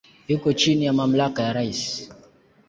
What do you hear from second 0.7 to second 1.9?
ya mamlaka ya rais.